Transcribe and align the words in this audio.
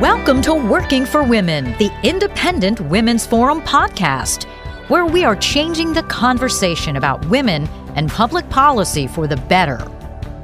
Welcome 0.00 0.42
to 0.42 0.54
Working 0.54 1.04
for 1.04 1.24
Women, 1.24 1.76
the 1.78 1.90
Independent 2.04 2.80
Women's 2.82 3.26
Forum 3.26 3.60
podcast, 3.62 4.44
where 4.88 5.04
we 5.04 5.24
are 5.24 5.34
changing 5.34 5.92
the 5.92 6.04
conversation 6.04 6.94
about 6.94 7.26
women 7.26 7.66
and 7.96 8.08
public 8.08 8.48
policy 8.48 9.08
for 9.08 9.26
the 9.26 9.36
better. 9.36 9.78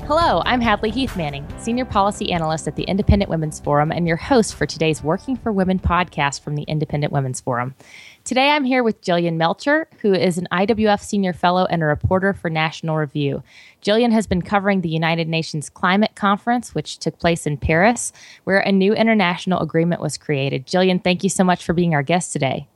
Hello, 0.08 0.42
I'm 0.44 0.60
Hadley 0.60 0.90
Heath 0.90 1.16
Manning, 1.16 1.46
Senior 1.60 1.84
Policy 1.84 2.32
Analyst 2.32 2.66
at 2.66 2.74
the 2.74 2.82
Independent 2.82 3.30
Women's 3.30 3.60
Forum, 3.60 3.92
and 3.92 4.08
your 4.08 4.16
host 4.16 4.56
for 4.56 4.66
today's 4.66 5.04
Working 5.04 5.36
for 5.36 5.52
Women 5.52 5.78
podcast 5.78 6.40
from 6.40 6.56
the 6.56 6.64
Independent 6.64 7.12
Women's 7.12 7.40
Forum. 7.40 7.76
Today 8.24 8.52
I'm 8.52 8.64
here 8.64 8.82
with 8.82 9.02
Jillian 9.02 9.34
Melchior, 9.34 9.86
who 10.00 10.14
is 10.14 10.38
an 10.38 10.48
IWF 10.50 11.02
Senior 11.02 11.34
Fellow 11.34 11.66
and 11.66 11.82
a 11.82 11.84
reporter 11.84 12.32
for 12.32 12.48
National 12.48 12.96
Review. 12.96 13.42
Jillian 13.82 14.12
has 14.12 14.26
been 14.26 14.40
covering 14.40 14.80
the 14.80 14.88
United 14.88 15.28
Nations 15.28 15.68
Climate 15.68 16.14
Conference, 16.14 16.74
which 16.74 16.98
took 16.98 17.18
place 17.18 17.46
in 17.46 17.58
Paris, 17.58 18.14
where 18.44 18.60
a 18.60 18.72
new 18.72 18.94
international 18.94 19.60
agreement 19.60 20.00
was 20.00 20.16
created. 20.16 20.66
Jillian, 20.66 21.04
thank 21.04 21.22
you 21.22 21.28
so 21.28 21.44
much 21.44 21.66
for 21.66 21.74
being 21.74 21.94
our 21.94 22.02
guest 22.02 22.32
today. 22.32 22.66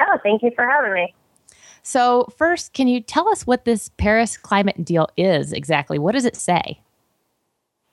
Oh, 0.00 0.18
thank 0.24 0.42
you 0.42 0.50
for 0.56 0.66
having 0.66 0.94
me. 0.94 1.14
So, 1.84 2.26
first, 2.36 2.72
can 2.72 2.88
you 2.88 3.00
tell 3.00 3.28
us 3.28 3.46
what 3.46 3.66
this 3.66 3.90
Paris 3.98 4.36
climate 4.36 4.84
deal 4.84 5.06
is 5.16 5.52
exactly? 5.52 6.00
What 6.00 6.16
does 6.16 6.24
it 6.24 6.34
say? 6.34 6.80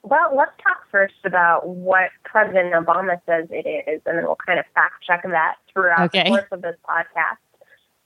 Well, 0.03 0.35
let's 0.35 0.51
talk 0.61 0.83
first 0.91 1.15
about 1.23 1.65
what 1.65 2.09
President 2.25 2.73
Obama 2.73 3.21
says 3.25 3.47
it 3.49 3.65
is, 3.65 4.01
and 4.05 4.17
then 4.17 4.25
we'll 4.25 4.37
kind 4.45 4.59
of 4.59 4.65
fact 4.75 5.03
check 5.07 5.23
that 5.23 5.55
throughout 5.71 6.13
okay. 6.13 6.23
the 6.23 6.29
course 6.29 6.47
of 6.51 6.61
this 6.61 6.75
podcast. 6.87 7.39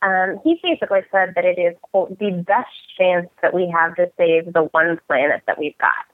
Um, 0.04 0.40
he 0.44 0.60
basically 0.62 1.02
said 1.12 1.34
that 1.36 1.44
it 1.44 1.60
is 1.60 1.76
quote, 1.82 2.18
the 2.20 2.44
best 2.46 2.70
chance 3.00 3.28
that 3.41 3.52
we 3.52 3.68
have 3.74 3.96
to 3.96 4.12
save 4.16 4.54
the 4.54 4.70
one 4.71 4.99
planet 5.08 5.41
that 5.48 5.58
we've 5.58 5.77
got. 5.80 6.05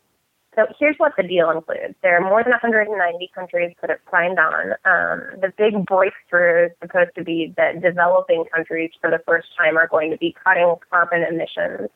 So 0.55 0.67
here's 0.79 0.95
what 0.97 1.13
the 1.17 1.23
deal 1.23 1.49
includes. 1.49 1.95
There 2.01 2.15
are 2.15 2.21
more 2.21 2.43
than 2.43 2.51
190 2.51 3.31
countries 3.35 3.75
that 3.81 3.89
have 3.89 3.99
signed 4.09 4.39
on. 4.39 4.71
Um, 4.85 5.41
the 5.41 5.51
big 5.57 5.85
breakthrough 5.85 6.67
is 6.67 6.71
supposed 6.81 7.09
to 7.15 7.25
be 7.25 7.53
that 7.57 7.81
developing 7.81 8.45
countries 8.55 8.91
for 9.01 9.09
the 9.09 9.19
first 9.27 9.47
time 9.57 9.77
are 9.77 9.87
going 9.87 10.11
to 10.11 10.17
be 10.17 10.33
cutting 10.45 10.75
carbon 10.89 11.23
emissions 11.23 11.89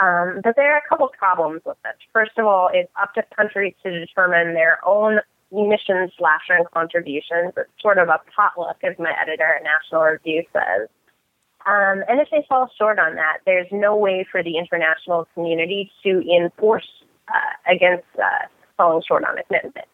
um, 0.00 0.40
but 0.42 0.54
there 0.56 0.72
are 0.74 0.78
a 0.78 0.88
couple 0.88 1.08
problems 1.18 1.62
with 1.64 1.76
this. 1.82 1.94
First 2.12 2.32
of 2.38 2.46
all, 2.46 2.70
it's 2.72 2.90
up 3.00 3.14
to 3.14 3.22
countries 3.36 3.74
to 3.82 3.90
determine 3.90 4.54
their 4.54 4.78
own 4.86 5.20
emissions 5.50 6.12
slashing 6.18 6.64
contributions. 6.72 7.54
It's 7.56 7.70
sort 7.80 7.98
of 7.98 8.08
a 8.08 8.20
potluck, 8.34 8.78
as 8.82 8.98
my 8.98 9.12
editor 9.20 9.44
at 9.44 9.62
National 9.64 10.02
Review 10.02 10.44
says. 10.52 10.88
Um, 11.66 12.04
and 12.08 12.20
if 12.20 12.28
they 12.30 12.46
fall 12.48 12.70
short 12.78 12.98
on 12.98 13.16
that, 13.16 13.38
there's 13.44 13.66
no 13.72 13.96
way 13.96 14.26
for 14.30 14.42
the 14.42 14.56
international 14.56 15.26
community 15.34 15.90
to 16.04 16.22
enforce 16.30 16.88
uh, 17.28 17.72
against 17.72 18.06
uh, 18.16 18.46
falling 18.76 19.02
short 19.06 19.24
on 19.24 19.38
a 19.38 19.42
commitment. 19.44 19.86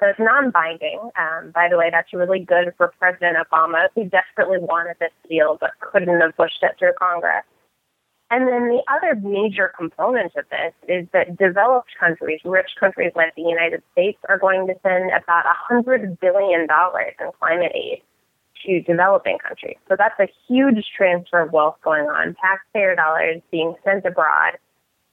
So 0.00 0.06
it's 0.06 0.18
non-binding. 0.18 1.00
Um, 1.18 1.50
by 1.52 1.68
the 1.68 1.76
way, 1.76 1.90
that's 1.90 2.12
really 2.12 2.40
good 2.40 2.72
for 2.76 2.92
President 2.98 3.36
Obama, 3.36 3.88
who 3.94 4.04
desperately 4.04 4.58
wanted 4.58 4.96
this 5.00 5.12
deal 5.28 5.58
but 5.60 5.72
couldn't 5.80 6.20
have 6.20 6.36
pushed 6.36 6.62
it 6.62 6.76
through 6.78 6.92
Congress. 6.98 7.44
And 8.32 8.48
then 8.48 8.68
the 8.68 8.80
other 8.88 9.14
major 9.20 9.70
component 9.76 10.32
of 10.36 10.46
this 10.48 10.72
is 10.88 11.06
that 11.12 11.36
developed 11.36 11.90
countries, 12.00 12.40
rich 12.46 12.70
countries 12.80 13.12
like 13.14 13.34
the 13.34 13.42
United 13.42 13.82
States, 13.92 14.18
are 14.26 14.38
going 14.38 14.66
to 14.68 14.74
send 14.82 15.10
about 15.10 15.44
$100 15.70 16.18
billion 16.18 16.62
in 16.62 17.32
climate 17.38 17.72
aid 17.74 18.00
to 18.64 18.80
developing 18.80 19.36
countries. 19.36 19.76
So 19.86 19.96
that's 19.98 20.18
a 20.18 20.32
huge 20.48 20.82
transfer 20.96 21.42
of 21.42 21.52
wealth 21.52 21.76
going 21.84 22.06
on, 22.06 22.34
taxpayer 22.40 22.96
dollars 22.96 23.42
being 23.50 23.74
sent 23.84 24.06
abroad. 24.06 24.56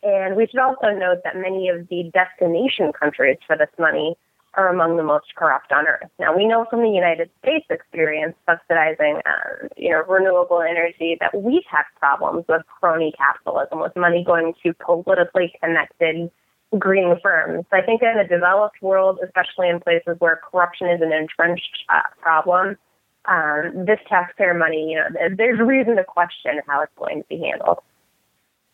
And 0.02 0.38
we 0.38 0.48
should 0.48 0.62
also 0.62 0.88
note 0.98 1.20
that 1.26 1.36
many 1.36 1.68
of 1.68 1.90
the 1.90 2.10
destination 2.14 2.94
countries 2.98 3.38
for 3.46 3.58
this 3.58 3.68
money 3.78 4.16
are 4.56 4.68
among 4.70 4.98
the 4.98 5.04
most 5.04 5.36
corrupt 5.36 5.72
on 5.72 5.88
earth. 5.88 6.10
Now 6.20 6.36
we 6.36 6.48
know 6.48 6.66
from 6.70 6.82
the 6.82 6.90
United 6.90 7.30
States 7.42 7.66
experience 7.70 8.36
subsidizing, 8.50 9.22
um, 9.26 9.70
you 9.78 9.92
know, 9.92 10.04
renewable 10.08 10.62
energy 10.62 11.18
that 11.20 11.36
we've 11.36 11.64
had 11.70 11.84
problems 12.00 12.46
with 12.50 12.64
crony 12.80 13.14
capitalism, 13.18 13.80
with 13.80 13.96
money 13.96 14.24
going 14.26 14.54
to 14.64 14.74
politically 14.74 15.54
connected 15.62 16.32
green 16.78 17.16
firms. 17.22 17.66
I 17.72 17.82
think 17.82 18.02
in 18.02 18.20
a 18.20 18.28
developed 18.28 18.82
world, 18.82 19.20
especially 19.24 19.70
in 19.70 19.80
places 19.80 20.16
where 20.20 20.40
corruption 20.52 20.88
is 20.88 21.02
an 21.02 21.12
entrenched 21.12 21.86
uh, 21.90 22.02
problem, 22.20 22.78
um, 23.26 23.86
this 23.86 24.00
taxpayer 24.08 24.54
money, 24.54 24.92
you 24.92 24.98
know, 24.98 25.36
there's 25.36 25.60
reason 25.60 25.96
to 25.96 26.04
question 26.04 26.60
how 26.68 26.82
it's 26.82 26.92
going 26.98 27.22
to 27.22 27.28
be 27.28 27.40
handled. 27.40 27.80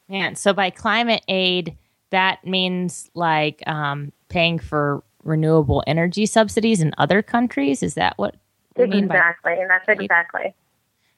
Man, 0.07 0.35
so 0.35 0.53
by 0.53 0.69
climate 0.69 1.23
aid, 1.27 1.75
that 2.11 2.45
means 2.45 3.09
like 3.15 3.63
um, 3.67 4.11
paying 4.29 4.59
for 4.59 5.03
renewable 5.25 5.83
energy 5.85 6.25
subsidies 6.25 6.81
in 6.81 6.93
other 6.97 7.21
countries? 7.21 7.83
Is 7.83 7.95
that 7.95 8.13
what 8.17 8.35
you 8.77 8.87
mean 8.87 9.05
exactly? 9.05 9.55
By- 9.55 9.65
that's 9.67 9.99
exactly. 9.99 10.55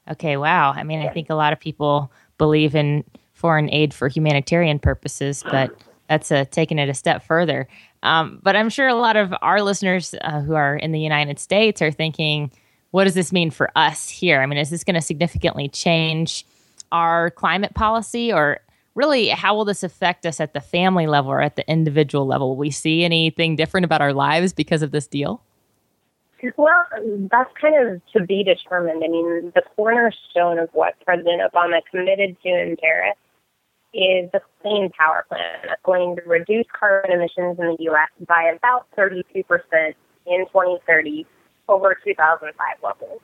Okay, 0.09 0.38
wow. 0.38 0.72
I 0.72 0.84
mean, 0.84 1.01
yeah. 1.01 1.09
I 1.09 1.13
think 1.13 1.29
a 1.29 1.35
lot 1.35 1.53
of 1.53 1.59
people 1.59 2.12
believe 2.38 2.75
in 2.75 3.03
foreign 3.34 3.69
aid 3.69 3.94
for 3.94 4.07
humanitarian 4.07 4.79
purposes, 4.79 5.44
but 5.44 5.72
that's 6.07 6.31
uh, 6.31 6.46
taking 6.50 6.79
it 6.79 6.90
a 6.90 6.94
step 6.94 7.23
further. 7.23 7.67
Um, 8.03 8.40
but 8.41 8.56
I'm 8.56 8.69
sure 8.69 8.88
a 8.88 8.96
lot 8.96 9.17
of 9.17 9.34
our 9.41 9.62
listeners 9.62 10.16
uh, 10.22 10.41
who 10.41 10.56
are 10.56 10.75
in 10.75 10.91
the 10.91 11.00
United 11.00 11.40
States 11.40 11.81
are 11.81 11.91
thinking, 11.91 12.51
what 12.91 13.03
does 13.03 13.16
this 13.16 13.34
mean 13.34 13.51
for 13.51 13.69
us 13.75 14.09
here? 14.09 14.41
I 14.41 14.46
mean, 14.46 14.57
is 14.57 14.69
this 14.69 14.84
going 14.84 14.96
to 14.96 15.01
significantly 15.01 15.67
change 15.67 16.46
our 16.91 17.31
climate 17.31 17.73
policy 17.73 18.31
or 18.31 18.59
really, 18.97 19.30
how 19.30 19.56
will 19.56 19.63
this 19.63 19.84
affect 19.84 20.25
us 20.25 20.41
at 20.41 20.53
the 20.53 20.59
family 20.59 21.08
level 21.08 21.31
or 21.31 21.41
at 21.41 21.56
the 21.56 21.69
individual 21.69 22.25
level? 22.25 22.50
Will 22.50 22.58
we 22.58 22.72
see 22.72 23.03
anything 23.03 23.56
different 23.56 23.85
about 23.85 24.02
our 24.02 24.12
lives 24.12 24.52
because 24.52 24.81
of 24.81 24.91
this 24.91 25.08
deal? 25.08 25.41
Well, 26.58 26.85
that's 27.31 27.50
kind 27.59 27.75
of 27.88 28.02
to 28.13 28.25
be 28.25 28.44
determined. 28.44 29.03
I 29.03 29.08
mean, 29.08 29.52
the 29.56 29.63
cornerstone 29.75 30.59
of 30.59 30.69
what 30.74 30.94
President 31.06 31.41
Obama 31.41 31.80
committed 31.90 32.38
to 32.44 32.50
in 32.50 32.75
Paris 32.81 33.16
is 33.94 34.30
the 34.34 34.41
clean 34.62 34.91
power 34.97 35.25
plan 35.29 35.62
that's 35.68 35.81
going 35.84 36.16
to 36.16 36.22
reduce 36.24 36.66
carbon 36.78 37.12
emissions 37.12 37.58
in 37.59 37.75
the 37.78 37.84
U.S. 37.85 38.09
by 38.28 38.53
about 38.56 38.88
32% 38.97 39.24
in 40.25 40.46
2030 40.47 41.25
over 41.69 41.97
2005 42.03 42.53
levels. 42.84 43.22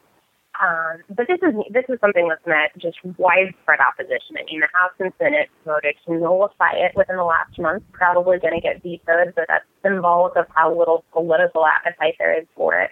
Um, 0.61 1.01
but 1.09 1.27
this 1.27 1.39
is 1.41 1.53
this 1.71 1.85
is 1.89 1.99
something 1.99 2.29
that's 2.29 2.45
met 2.45 2.77
just 2.77 2.97
widespread 3.17 3.79
opposition. 3.79 4.37
I 4.37 4.45
mean, 4.45 4.61
the 4.61 4.69
House 4.73 4.93
and 4.99 5.11
Senate 5.17 5.49
voted 5.65 5.95
to 6.05 6.13
nullify 6.13 6.73
it 6.73 6.93
within 6.95 7.17
the 7.17 7.23
last 7.23 7.57
month. 7.57 7.83
Probably 7.91 8.37
going 8.37 8.53
to 8.53 8.61
get 8.61 8.83
vetoed, 8.83 9.33
but 9.35 9.45
that's 9.47 9.65
symbolic 9.81 10.35
of 10.35 10.45
how 10.53 10.69
little 10.77 11.05
political 11.11 11.65
appetite 11.65 12.15
there 12.19 12.37
is 12.39 12.45
for 12.55 12.79
it. 12.79 12.91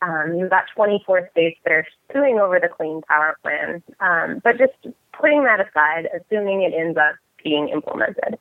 Um, 0.00 0.36
you've 0.36 0.50
got 0.50 0.64
24 0.74 1.28
states 1.32 1.58
that 1.64 1.72
are 1.72 1.86
suing 2.12 2.38
over 2.38 2.58
the 2.60 2.68
Clean 2.68 3.00
Power 3.08 3.36
Plan. 3.42 3.82
Um, 4.00 4.40
but 4.42 4.58
just 4.58 4.72
putting 5.18 5.44
that 5.44 5.60
aside, 5.60 6.08
assuming 6.12 6.62
it 6.62 6.74
ends 6.74 6.98
up 6.98 7.16
being 7.42 7.68
implemented, 7.68 8.38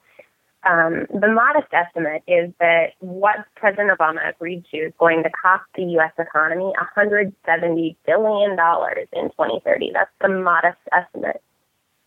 um, 0.66 1.08
the 1.14 1.28
modest 1.28 1.68
estimate 1.74 2.24
is 2.28 2.54
that 2.60 2.94
what 3.00 3.46
President 3.56 3.92
Obama 3.98 4.30
agreed 4.30 4.64
to 4.72 4.78
is 4.78 4.94
going 4.98 5.24
to 5.24 5.30
cost 5.30 5.64
the 5.76 5.84
U.S. 5.84 6.14
economy 6.18 6.72
$170 6.96 7.96
billion 8.06 8.52
in 8.52 8.58
2030. 8.58 9.92
That's 9.94 10.12
the 10.22 10.30
modest 10.30 10.78
estimate. 10.92 11.42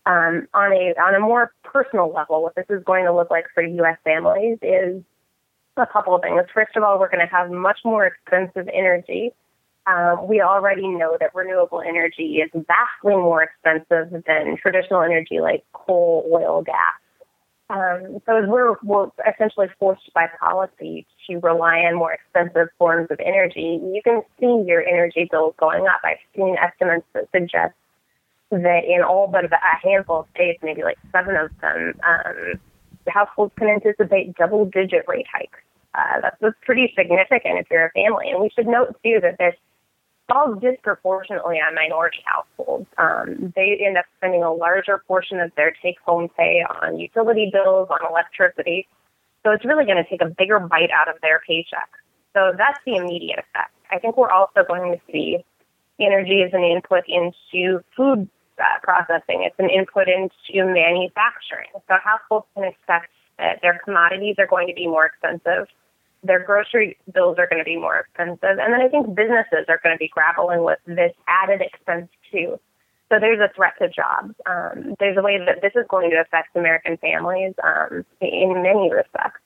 Um, 0.07 0.47
on 0.53 0.71
a 0.71 0.95
on 0.99 1.15
a 1.15 1.19
more 1.19 1.51
personal 1.63 2.11
level, 2.11 2.41
what 2.41 2.55
this 2.55 2.65
is 2.69 2.81
going 2.85 3.05
to 3.05 3.13
look 3.13 3.29
like 3.29 3.45
for 3.53 3.61
U.S. 3.61 3.97
families 4.05 4.57
is 4.61 5.03
a 5.75 5.85
couple 5.85 6.15
of 6.15 6.21
things. 6.21 6.41
First 6.53 6.75
of 6.75 6.83
all, 6.83 6.97
we're 6.97 7.09
going 7.09 7.27
to 7.27 7.31
have 7.31 7.51
much 7.51 7.79
more 7.83 8.05
expensive 8.05 8.69
energy. 8.73 9.31
Um, 9.85 10.27
we 10.27 10.41
already 10.41 10.87
know 10.87 11.17
that 11.19 11.35
renewable 11.35 11.81
energy 11.81 12.37
is 12.37 12.49
vastly 12.53 13.15
more 13.15 13.43
expensive 13.43 14.23
than 14.25 14.57
traditional 14.57 15.01
energy 15.01 15.39
like 15.41 15.63
coal, 15.73 16.27
oil, 16.33 16.63
gas. 16.63 16.95
Um, 17.69 18.21
so 18.25 18.37
as 18.37 18.47
we're, 18.47 18.75
we're 18.81 19.09
essentially 19.29 19.67
forced 19.77 20.13
by 20.13 20.27
policy 20.39 21.05
to 21.27 21.39
rely 21.39 21.79
on 21.79 21.95
more 21.95 22.13
expensive 22.13 22.69
forms 22.77 23.07
of 23.11 23.19
energy, 23.19 23.81
you 23.83 24.01
can 24.03 24.21
see 24.39 24.63
your 24.65 24.81
energy 24.87 25.27
bills 25.29 25.53
going 25.59 25.85
up. 25.85 25.99
I've 26.03 26.17
seen 26.33 26.55
estimates 26.57 27.05
that 27.13 27.27
suggest 27.35 27.73
that 28.51 28.81
in 28.87 29.01
all 29.03 29.27
but 29.27 29.43
a 29.43 29.49
handful 29.83 30.21
of 30.21 30.27
states, 30.33 30.59
maybe 30.63 30.83
like 30.83 30.97
seven 31.11 31.35
of 31.35 31.49
them, 31.59 31.93
um, 32.07 32.53
households 33.07 33.53
can 33.57 33.67
anticipate 33.67 34.35
double-digit 34.35 35.03
rate 35.07 35.27
hikes. 35.31 35.59
Uh, 35.93 36.21
that's, 36.21 36.37
that's 36.39 36.55
pretty 36.61 36.93
significant 36.97 37.59
if 37.59 37.67
you're 37.69 37.87
a 37.87 37.91
family. 37.91 38.29
And 38.29 38.41
we 38.41 38.49
should 38.55 38.67
note 38.67 38.95
too 39.03 39.19
that 39.21 39.37
this 39.39 39.55
falls 40.27 40.59
disproportionately 40.61 41.57
on 41.57 41.75
minority 41.75 42.19
households. 42.25 42.87
Um, 42.97 43.53
they 43.55 43.79
end 43.85 43.97
up 43.97 44.05
spending 44.17 44.43
a 44.43 44.51
larger 44.51 45.01
portion 45.07 45.39
of 45.39 45.51
their 45.55 45.73
take 45.81 45.99
home 46.05 46.29
pay 46.37 46.63
on 46.81 46.99
utility 46.99 47.49
bills, 47.51 47.87
on 47.89 47.99
electricity. 48.09 48.87
So 49.43 49.51
it's 49.51 49.65
really 49.65 49.85
going 49.85 50.03
to 50.03 50.09
take 50.09 50.21
a 50.21 50.29
bigger 50.29 50.59
bite 50.59 50.91
out 50.91 51.07
of 51.07 51.15
their 51.21 51.41
paycheck. 51.47 51.89
So 52.33 52.51
that's 52.57 52.79
the 52.85 52.95
immediate 52.95 53.39
effect. 53.39 53.71
I 53.91 53.99
think 53.99 54.17
we're 54.17 54.29
also 54.29 54.63
going 54.67 54.91
to 54.91 54.99
see 55.11 55.43
energy 55.99 56.43
as 56.45 56.53
an 56.53 56.63
input 56.63 57.03
into 57.07 57.83
food 57.95 58.29
uh, 58.59 58.63
processing. 58.83 59.43
It's 59.43 59.55
an 59.59 59.69
input 59.69 60.07
into 60.07 60.65
manufacturing. 60.65 61.69
So 61.87 61.95
households 62.03 62.45
can 62.53 62.65
expect 62.65 63.07
that 63.39 63.59
their 63.61 63.79
commodities 63.83 64.35
are 64.39 64.47
going 64.47 64.67
to 64.67 64.73
be 64.73 64.87
more 64.87 65.05
expensive 65.05 65.67
their 66.27 66.43
grocery 66.43 66.97
bills 67.13 67.37
are 67.39 67.47
going 67.47 67.59
to 67.59 67.65
be 67.65 67.77
more 67.77 67.99
expensive. 67.99 68.59
And 68.59 68.73
then 68.73 68.81
I 68.81 68.87
think 68.89 69.15
businesses 69.15 69.65
are 69.67 69.79
going 69.81 69.95
to 69.95 69.99
be 69.99 70.09
grappling 70.09 70.63
with 70.63 70.79
this 70.85 71.13
added 71.27 71.61
expense 71.61 72.09
too. 72.31 72.59
So 73.09 73.19
there's 73.19 73.39
a 73.39 73.53
threat 73.55 73.73
to 73.79 73.87
jobs. 73.87 74.35
Um, 74.45 74.95
there's 74.99 75.17
a 75.17 75.21
way 75.21 75.39
that 75.39 75.61
this 75.61 75.71
is 75.75 75.85
going 75.89 76.09
to 76.11 76.17
affect 76.17 76.55
American 76.55 76.97
families 76.97 77.53
um, 77.63 78.05
in 78.19 78.61
many 78.61 78.91
respects. 78.91 79.39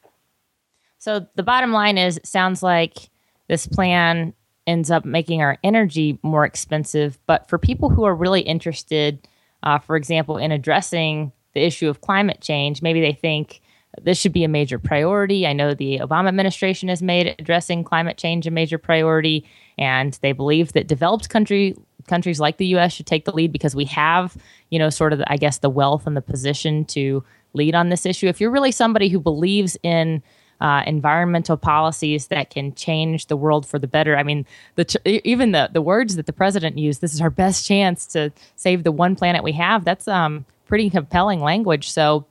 So 0.98 1.28
the 1.36 1.44
bottom 1.44 1.72
line 1.72 1.98
is, 1.98 2.18
it 2.18 2.28
sounds 2.28 2.64
like 2.64 3.10
this 3.48 3.68
plan 3.68 4.34
ends 4.66 4.90
up 4.90 5.06
making 5.06 5.42
our 5.42 5.58
energy 5.64 6.20
more 6.24 6.46
expensive. 6.46 7.20
But 7.28 7.50
for 7.50 7.58
people 7.58 7.90
who 7.90 8.04
are 8.04 8.16
really 8.16 8.42
interested, 8.42 9.28
uh, 9.64 9.80
for 9.80 9.96
example, 9.96 10.38
in 10.38 10.52
addressing 10.52 11.32
the 11.54 11.62
issue 11.62 11.90
of 11.90 12.02
climate 12.02 12.42
change, 12.42 12.82
maybe 12.82 13.02
they 13.02 13.14
think 13.14 13.62
this 14.02 14.18
should 14.18 14.34
be 14.34 14.44
a 14.44 14.48
major 14.48 14.80
priority. 14.80 15.46
I 15.46 15.54
know 15.54 15.74
the 15.74 16.00
Obama 16.00 16.30
administration 16.30 16.90
has 16.90 17.02
made 17.02 17.36
addressing 17.40 17.84
climate 17.84 18.18
change 18.18 18.48
a 18.48 18.52
major 18.52 18.78
priority, 18.78 19.46
and 19.78 20.18
they 20.22 20.32
believe 20.32 20.74
that 20.74 20.88
developed 20.88 21.30
country 21.30 21.76
countries 22.08 22.40
like 22.40 22.58
the 22.58 22.68
U.S. 22.68 22.94
should 22.94 23.06
take 23.06 23.26
the 23.26 23.32
lead 23.32 23.52
because 23.52 23.76
we 23.76 23.86
have, 23.86 24.36
you 24.70 24.80
know, 24.80 24.90
sort 24.90 25.14
of, 25.14 25.20
the, 25.20 25.32
I 25.32 25.38
guess, 25.38 25.60
the 25.60 25.70
wealth 25.70 26.08
and 26.08 26.18
the 26.18 26.22
position 26.22 26.84
to 26.86 27.24
lead 27.54 27.76
on 27.76 27.90
this 27.90 28.06
issue. 28.06 28.28
If 28.28 28.42
you're 28.42 28.50
really 28.50 28.72
somebody 28.72 29.10
who 29.10 29.20
believes 29.20 29.78
in 29.84 30.24
uh, 30.62 30.84
environmental 30.86 31.58
policies 31.58 32.28
that 32.28 32.52
can 32.52 32.74
change 32.76 33.26
the 33.26 33.36
world 33.36 33.66
for 33.66 33.80
the 33.80 33.88
better. 33.88 34.16
I 34.16 34.22
mean, 34.24 34.46
the 34.76 34.86
even 35.28 35.52
the 35.54 35.70
the 35.74 35.82
words 35.82 36.16
that 36.16 36.28
the 36.28 36.34
president 36.34 36.78
used. 36.78 37.02
This 37.02 37.16
is 37.16 37.20
our 37.20 37.32
best 37.32 37.66
chance 37.68 38.06
to 38.08 38.32
save 38.56 38.84
the 38.84 38.92
one 38.92 39.16
planet 39.16 39.44
we 39.44 39.54
have. 39.54 39.84
That's 39.84 40.08
um, 40.08 40.46
pretty 40.68 40.90
compelling 40.92 41.40
language. 41.40 41.90
So, 41.90 42.28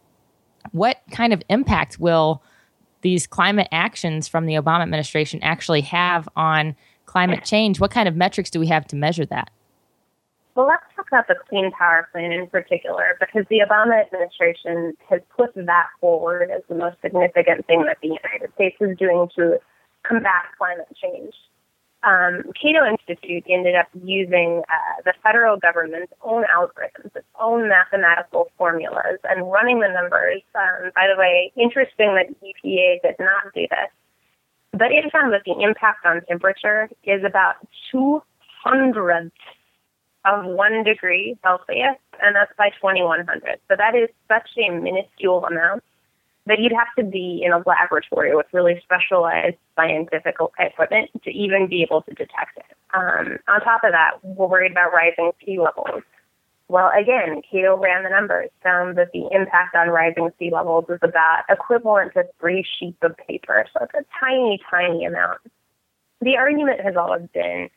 what 0.73 0.99
kind 1.11 1.33
of 1.33 1.43
impact 1.49 1.99
will 1.99 2.43
these 3.03 3.27
climate 3.27 3.69
actions 3.73 4.29
from 4.29 4.47
the 4.47 4.55
Obama 4.55 4.83
administration 4.83 5.41
actually 5.43 5.81
have 5.83 6.29
on 6.37 6.77
climate 7.07 7.45
change? 7.45 7.81
What 7.81 7.91
kind 7.91 8.09
of 8.09 8.17
metrics 8.17 8.51
do 8.51 8.61
we 8.61 8.67
have 8.69 8.87
to 8.89 8.97
measure 8.97 9.27
that? 9.27 9.51
Well, 10.55 10.67
let's 10.67 10.83
talk 10.95 11.07
about 11.09 11.29
the 11.29 11.37
Clean 11.49 11.71
Power 11.71 12.09
Plan 12.13 12.33
in 12.33 12.47
particular, 12.49 13.17
because 13.19 13.47
the 13.49 13.63
Obama 13.67 14.05
administration 14.05 14.95
has 15.09 15.21
put 15.35 15.55
that 15.55 15.87
forward 16.01 16.51
as 16.51 16.63
the 16.69 16.75
most 16.75 16.97
significant 17.01 17.67
thing 17.67 17.85
that 17.87 17.99
the 18.03 18.09
United 18.09 18.53
States 18.55 18.77
is 18.81 18.99
doing 18.99 19.29
to 19.37 19.59
combat 20.03 20.45
climate 20.59 20.89
change. 21.01 21.33
Um, 22.03 22.45
Cato 22.57 22.87
Institute 22.89 23.45
ended 23.49 23.75
up 23.75 23.89
using 24.03 24.63
uh, 24.69 25.03
the 25.05 25.13
federal 25.23 25.59
government's 25.59 26.13
own 26.23 26.45
algorithms, 26.45 27.15
its 27.15 27.27
own 27.39 27.69
mathematical 27.69 28.51
formulas, 28.57 29.19
and 29.25 29.51
running 29.51 29.81
the 29.81 29.89
numbers. 29.89 30.41
Um, 30.55 30.93
by 30.95 31.09
the 31.13 31.19
way, 31.19 31.53
interesting 31.57 32.17
that 32.17 32.29
EPA 32.41 33.03
did 33.03 33.17
not 33.21 33.53
do 33.55 33.67
this, 33.69 33.93
but 34.73 34.93
it 34.93 35.13
found 35.13 35.33
that 35.35 35.43
the 35.45 35.61
impact 35.63 36.07
on 36.07 36.23
temperature 36.27 36.89
is 37.05 37.23
about 37.23 37.57
two 37.91 38.23
hundredths 38.65 39.37
of 40.25 40.45
one 40.47 40.85
degree 40.85 41.37
Celsius, 41.43 41.97
and 42.23 42.37
that's 42.37 42.53
by 42.57 42.71
2100. 42.81 43.59
So 43.69 43.77
that 43.77 43.95
is 43.95 44.09
such 44.29 44.49
a 44.59 44.71
minuscule 44.71 45.45
amount 45.45 45.83
that 46.47 46.59
you'd 46.59 46.73
have 46.73 46.89
to 46.99 47.05
be 47.05 47.43
in 47.45 47.53
a 47.53 47.63
laboratory 47.67 48.35
with 48.35 48.47
really 48.53 48.81
specialized 48.83 49.57
scientific 49.77 50.37
equipment 50.59 51.11
to 51.25 51.31
even 51.31 51.69
be 51.69 51.83
able 51.83 52.03
to 52.03 52.11
detect 52.13 52.57
it. 52.57 52.77
Um, 52.95 53.39
on 53.47 53.61
top 53.61 53.85
of 53.85 53.93
that, 53.93 54.13
we're 54.23 54.47
worried 54.47 54.73
about 54.73 54.93
rising 54.93 55.33
sea 55.45 55.59
levels. 55.59 56.03
Well, 56.69 56.91
again, 56.97 57.43
Cato 57.51 57.77
ran 57.77 58.05
the 58.05 58.11
numbers, 58.11 58.49
found 58.63 58.97
that 58.97 59.11
the 59.13 59.29
impact 59.33 59.75
on 59.75 59.89
rising 59.89 60.31
sea 60.39 60.51
levels 60.53 60.85
is 60.89 61.01
about 61.03 61.43
equivalent 61.49 62.15
to 62.15 62.25
three 62.39 62.65
sheets 62.79 62.99
of 63.03 63.17
paper. 63.17 63.67
So 63.73 63.85
it's 63.85 63.95
a 63.95 64.05
tiny, 64.25 64.61
tiny 64.71 65.05
amount. 65.05 65.41
The 66.21 66.37
argument 66.37 66.81
has 66.81 66.97
always 66.97 67.29
been 67.35 67.71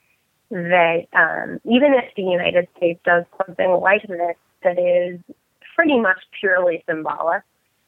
that 0.51 1.07
um, 1.13 1.60
even 1.65 1.95
if 1.95 2.13
the 2.15 2.21
United 2.21 2.68
States 2.77 3.00
does 3.04 3.24
something 3.45 3.71
like 3.81 4.04
this 4.07 4.36
that 4.63 4.77
is 4.77 5.19
pretty 5.75 6.00
much 6.00 6.19
purely 6.39 6.83
symbolic, 6.88 7.42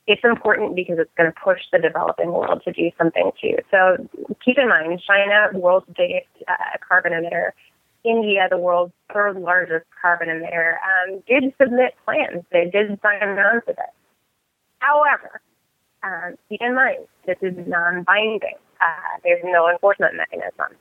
it's 0.07 0.23
important 0.23 0.75
because 0.75 0.97
it's 0.99 1.11
going 1.17 1.31
to 1.31 1.39
push 1.39 1.61
the 1.71 1.79
developing 1.79 2.31
world 2.31 2.61
to 2.65 2.71
do 2.71 2.91
something 2.97 3.31
too. 3.41 3.57
So 3.71 3.97
keep 4.43 4.57
in 4.57 4.69
mind, 4.69 5.01
China, 5.05 5.49
world's 5.57 5.87
biggest 5.97 6.27
uh, 6.47 6.77
carbon 6.87 7.13
emitter, 7.13 7.51
India, 8.03 8.47
the 8.49 8.57
world's 8.57 8.93
third 9.11 9.35
largest 9.37 9.85
carbon 9.99 10.27
emitter, 10.27 10.75
um, 10.75 11.23
did 11.27 11.53
submit 11.59 11.95
plans. 12.05 12.43
They 12.51 12.69
did 12.69 12.99
sign 13.01 13.21
on 13.23 13.61
to 13.61 13.67
this. 13.67 13.95
However, 14.79 15.41
um, 16.03 16.35
keep 16.49 16.61
in 16.61 16.75
mind, 16.75 17.07
this 17.25 17.37
is 17.41 17.55
non-binding. 17.65 18.57
Uh, 18.79 19.17
there's 19.23 19.41
no 19.43 19.69
enforcement 19.69 20.15
mechanism. 20.15 20.77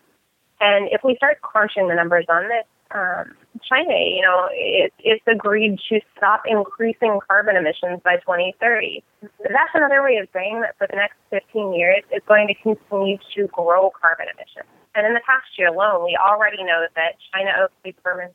And 0.60 0.88
if 0.92 1.02
we 1.02 1.16
start 1.16 1.40
crunching 1.40 1.88
the 1.88 1.94
numbers 1.94 2.26
on 2.28 2.48
this, 2.48 2.66
um, 2.94 3.34
China, 3.68 3.90
you 3.90 4.22
know, 4.22 4.48
it, 4.52 4.92
it's 5.00 5.24
agreed 5.26 5.78
to 5.88 6.00
stop 6.16 6.42
increasing 6.46 7.18
carbon 7.28 7.56
emissions 7.56 8.00
by 8.04 8.16
2030. 8.22 9.02
That's 9.22 9.74
another 9.74 10.02
way 10.02 10.16
of 10.16 10.28
saying 10.32 10.60
that 10.62 10.78
for 10.78 10.86
the 10.86 10.96
next 10.96 11.18
15 11.30 11.74
years, 11.74 12.02
it's 12.10 12.26
going 12.26 12.46
to 12.46 12.54
continue 12.54 13.18
to 13.34 13.48
grow 13.48 13.90
carbon 14.00 14.26
emissions. 14.32 14.70
And 14.94 15.06
in 15.06 15.14
the 15.14 15.22
past 15.26 15.46
year 15.58 15.68
alone, 15.68 16.04
we 16.04 16.16
already 16.16 16.62
know 16.62 16.86
that 16.94 17.18
China 17.34 17.50
owes 17.58 17.94
permits 18.04 18.34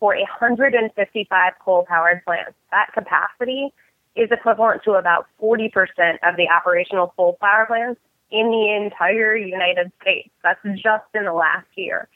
for 0.00 0.16
155 0.16 1.52
coal-powered 1.64 2.24
plants. 2.24 2.54
That 2.72 2.90
capacity 2.92 3.72
is 4.16 4.30
equivalent 4.32 4.82
to 4.84 4.92
about 4.92 5.26
40% 5.40 5.70
of 6.26 6.36
the 6.36 6.48
operational 6.50 7.14
coal 7.16 7.38
power 7.40 7.66
plants 7.66 8.00
in 8.32 8.50
the 8.50 8.84
entire 8.84 9.36
United 9.36 9.92
States. 10.02 10.30
That's 10.42 10.60
just 10.74 11.06
in 11.14 11.24
the 11.24 11.32
last 11.32 11.68
year. 11.76 12.08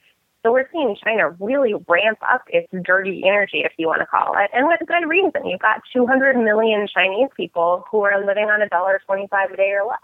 So 0.46 0.52
we're 0.52 0.68
seeing 0.70 0.96
China 1.02 1.30
really 1.40 1.74
ramp 1.88 2.18
up 2.22 2.44
its 2.46 2.68
dirty 2.84 3.24
energy, 3.26 3.62
if 3.64 3.72
you 3.78 3.88
want 3.88 3.98
to 3.98 4.06
call 4.06 4.34
it, 4.38 4.48
and 4.54 4.68
with 4.68 4.78
good 4.86 5.08
reason. 5.08 5.44
You've 5.44 5.58
got 5.58 5.82
200 5.92 6.36
million 6.36 6.86
Chinese 6.86 7.30
people 7.36 7.84
who 7.90 8.02
are 8.02 8.24
living 8.24 8.44
on 8.44 8.62
a 8.62 8.68
dollar 8.68 9.00
twenty-five 9.04 9.50
a 9.50 9.56
day 9.56 9.72
or 9.72 9.88
less. 9.88 9.98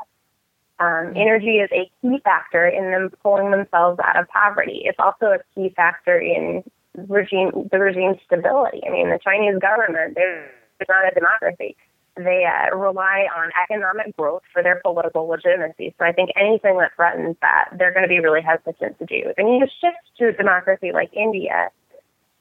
Um, 0.81 1.15
energy 1.15 1.59
is 1.59 1.71
a 1.71 1.89
key 2.00 2.19
factor 2.25 2.67
in 2.67 2.91
them 2.91 3.11
pulling 3.23 3.53
themselves 3.53 4.00
out 4.05 4.19
of 4.19 4.27
poverty. 4.31 4.83
It's 4.85 4.99
also 4.99 5.27
a 5.27 5.39
key 5.55 5.73
factor 5.77 6.19
in 6.19 6.65
regime 7.06 7.69
the 7.71 7.79
regime 7.79 8.19
stability. 8.27 8.83
I 8.85 8.91
mean, 8.91 9.11
the 9.11 9.21
Chinese 9.23 9.61
government 9.61 10.17
they're 10.17 10.50
not 10.89 11.06
a 11.06 11.15
democracy 11.15 11.77
they 12.17 12.45
uh, 12.45 12.77
rely 12.77 13.27
on 13.35 13.51
economic 13.63 14.17
growth 14.17 14.43
for 14.53 14.63
their 14.63 14.81
political 14.83 15.27
legitimacy. 15.27 15.95
So 15.99 16.05
I 16.05 16.13
think 16.13 16.31
anything 16.37 16.79
that 16.79 16.93
threatens 16.95 17.37
that, 17.41 17.71
they're 17.79 17.93
going 17.93 18.03
to 18.05 18.09
be 18.09 18.21
really 18.21 18.43
hesitant 18.43 18.99
to 18.99 19.07
do. 19.07 19.33
And 19.39 19.49
you 19.49 19.67
shift 19.81 19.97
to 20.19 20.29
a 20.29 20.33
democracy 20.33 20.93
like 20.93 21.11
India, 21.15 21.71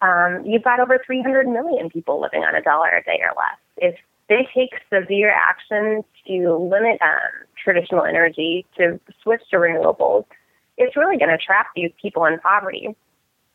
um, 0.01 0.43
you've 0.45 0.63
got 0.63 0.79
over 0.79 0.99
300 1.05 1.47
million 1.47 1.89
people 1.89 2.19
living 2.19 2.43
on 2.43 2.55
a 2.55 2.61
dollar 2.61 2.89
a 2.89 3.03
day 3.03 3.21
or 3.21 3.33
less. 3.37 3.57
If 3.77 3.95
they 4.27 4.47
take 4.53 4.71
severe 4.91 5.31
action 5.31 6.03
to 6.27 6.55
limit 6.55 7.01
um, 7.01 7.45
traditional 7.63 8.03
energy, 8.03 8.65
to 8.77 8.99
switch 9.21 9.41
to 9.51 9.57
renewables, 9.57 10.25
it's 10.77 10.97
really 10.97 11.17
going 11.17 11.29
to 11.29 11.37
trap 11.37 11.67
these 11.75 11.91
people 12.01 12.25
in 12.25 12.39
poverty. 12.39 12.95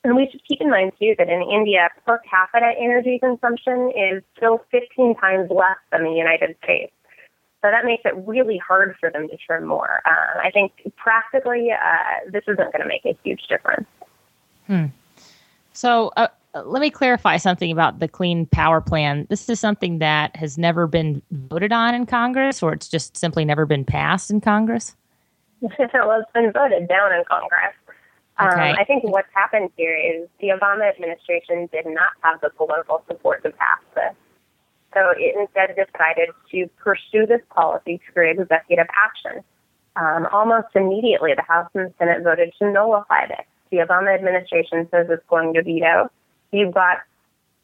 And 0.07 0.15
we 0.15 0.29
should 0.31 0.41
keep 0.47 0.61
in 0.61 0.71
mind, 0.71 0.93
too, 1.01 1.17
that 1.19 1.29
in 1.29 1.43
India, 1.43 1.89
per 2.07 2.21
capita 2.31 2.71
energy 2.79 3.19
consumption 3.19 3.91
is 3.91 4.23
still 4.37 4.65
15 4.71 5.17
times 5.17 5.51
less 5.51 5.79
than 5.91 6.05
the 6.05 6.13
United 6.13 6.55
States. 6.63 6.93
So 7.61 7.73
that 7.73 7.85
makes 7.85 8.05
it 8.05 8.15
really 8.25 8.57
hard 8.57 8.95
for 9.01 9.11
them 9.11 9.27
to 9.27 9.37
trim 9.37 9.67
more. 9.67 10.03
Uh, 10.05 10.39
I 10.45 10.53
think 10.53 10.71
practically, 10.97 11.73
uh, 11.73 12.31
this 12.31 12.45
isn't 12.45 12.73
going 12.73 12.83
to 12.83 12.87
make 12.87 13.05
a 13.05 13.19
huge 13.25 13.49
difference. 13.49 13.89
Hmm. 14.69 14.85
So 15.73 16.13
uh, 16.17 16.29
let 16.55 16.81
me 16.81 16.91
clarify 16.91 17.39
something 17.39 17.73
about 17.73 17.99
the 17.99 18.07
Clean 18.07 18.47
Power 18.47 18.81
Plan. 18.81 19.27
This 19.29 19.49
is 19.49 19.59
something 19.59 19.99
that 19.99 20.37
has 20.37 20.57
never 20.57 20.87
been 20.87 21.21
voted 21.33 21.73
on 21.73 21.97
in 21.97 22.07
Congress, 22.07 22.63
or 22.63 22.73
it's 22.73 22.87
just 22.87 23.17
simply 23.17 23.45
never 23.45 23.67
been 23.67 23.85
passed 23.85 24.31
in 24.31 24.41
Congress? 24.41 24.95
well, 25.61 26.21
it's 26.21 26.31
been 26.33 26.53
voted 26.53 26.87
down 26.87 27.13
in 27.13 27.25
Congress. 27.29 27.75
Okay. 28.41 28.71
Um, 28.71 28.77
I 28.79 28.85
think 28.85 29.05
what's 29.05 29.29
happened 29.33 29.71
here 29.77 29.97
is 29.97 30.29
the 30.41 30.49
Obama 30.49 30.91
administration 30.93 31.69
did 31.73 31.87
not 31.87 32.13
have 32.21 32.41
the 32.43 32.51
political 32.51 33.03
support 33.09 33.43
to 33.45 33.51
pass 33.51 33.81
this. 33.95 34.15
So 34.93 35.13
it 35.17 35.37
instead 35.39 35.69
decided 35.77 36.31
to 36.53 36.71
pursue 36.77 37.27
this 37.27 37.41
policy 37.51 38.01
through 38.13 38.31
executive 38.31 38.87
action. 38.95 39.43
Um, 39.97 40.27
almost 40.33 40.69
immediately, 40.75 41.33
the 41.35 41.43
House 41.43 41.71
and 41.75 41.93
Senate 41.99 42.23
voted 42.23 42.53
to 42.59 42.71
nullify 42.71 43.27
this. 43.27 43.47
The 43.71 43.79
Obama 43.79 44.15
administration 44.15 44.87
says 44.91 45.07
it's 45.09 45.25
going 45.29 45.55
to 45.55 45.63
veto. 45.63 46.11
You've 46.53 46.75
got 46.75 46.99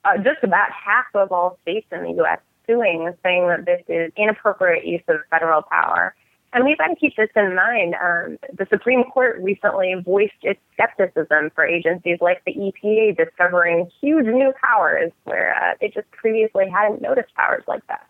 uh, 0.04 0.16
just 0.16 0.42
about 0.42 0.70
half 0.72 1.06
of 1.14 1.32
all 1.32 1.58
states 1.62 1.86
in 1.92 2.02
the 2.02 2.12
U.S. 2.18 2.40
suing, 2.66 3.12
saying 3.22 3.48
that 3.48 3.66
this 3.66 3.82
is 3.88 4.12
inappropriate 4.16 4.86
use 4.86 5.02
of 5.08 5.16
federal 5.30 5.62
power. 5.62 6.14
And 6.54 6.64
we've 6.64 6.76
got 6.76 6.88
to 6.88 6.96
keep 6.96 7.16
this 7.16 7.30
in 7.34 7.54
mind. 7.54 7.94
Um, 7.94 8.38
the 8.56 8.66
Supreme 8.68 9.04
Court 9.04 9.38
recently 9.40 9.94
voiced 10.04 10.32
its 10.42 10.60
skepticism 10.74 11.50
for 11.54 11.64
agencies 11.64 12.18
like 12.20 12.42
the 12.44 12.52
EPA 12.52 13.16
discovering 13.16 13.90
huge 14.00 14.26
new 14.26 14.52
powers 14.62 15.12
where 15.24 15.54
uh, 15.54 15.74
they 15.80 15.88
just 15.88 16.10
previously 16.10 16.68
hadn't 16.68 17.00
noticed 17.00 17.34
powers 17.34 17.64
like 17.66 17.86
that. 17.86 18.06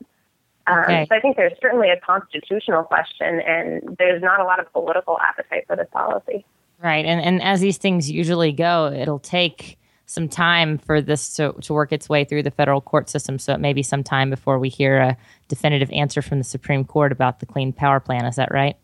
Um, 0.66 0.78
okay. 0.80 1.06
So 1.08 1.16
I 1.16 1.20
think 1.20 1.36
there's 1.36 1.52
certainly 1.60 1.90
a 1.90 2.00
constitutional 2.00 2.82
question, 2.82 3.40
and 3.46 3.96
there's 3.98 4.22
not 4.22 4.40
a 4.40 4.44
lot 4.44 4.60
of 4.60 4.72
political 4.72 5.18
appetite 5.20 5.64
for 5.66 5.76
this 5.76 5.88
policy. 5.92 6.44
Right, 6.82 7.04
and 7.04 7.20
and 7.20 7.40
as 7.42 7.60
these 7.60 7.78
things 7.78 8.10
usually 8.10 8.52
go, 8.52 8.92
it'll 8.92 9.20
take 9.20 9.78
some 10.12 10.28
time 10.28 10.78
for 10.78 11.00
this 11.00 11.34
to, 11.36 11.52
to 11.62 11.72
work 11.72 11.92
its 11.92 12.08
way 12.08 12.24
through 12.24 12.42
the 12.42 12.50
federal 12.50 12.80
court 12.80 13.08
system. 13.08 13.38
So 13.38 13.52
it 13.52 13.60
may 13.60 13.72
be 13.72 13.82
some 13.82 14.04
time 14.04 14.30
before 14.30 14.58
we 14.58 14.68
hear 14.68 14.98
a 14.98 15.16
definitive 15.48 15.90
answer 15.90 16.20
from 16.20 16.38
the 16.38 16.44
Supreme 16.44 16.84
Court 16.84 17.12
about 17.12 17.40
the 17.40 17.46
Clean 17.46 17.72
Power 17.72 17.98
Plan. 17.98 18.26
Is 18.26 18.36
that 18.36 18.52
right? 18.52 18.76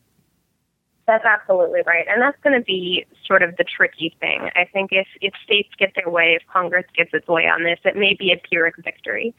That's 1.06 1.24
absolutely 1.24 1.80
right. 1.86 2.06
And 2.08 2.20
that's 2.20 2.36
going 2.42 2.58
to 2.58 2.64
be 2.64 3.06
sort 3.26 3.42
of 3.42 3.56
the 3.56 3.64
tricky 3.64 4.14
thing. 4.20 4.50
I 4.56 4.64
think 4.64 4.90
if, 4.92 5.06
if 5.20 5.32
states 5.42 5.70
get 5.78 5.92
their 5.94 6.10
way, 6.10 6.36
if 6.38 6.46
Congress 6.52 6.84
gets 6.94 7.10
its 7.14 7.28
way 7.28 7.44
on 7.44 7.62
this, 7.62 7.78
it 7.84 7.96
may 7.96 8.14
be 8.18 8.32
a 8.32 8.48
Pyrrhic 8.48 8.76
victory 8.82 9.34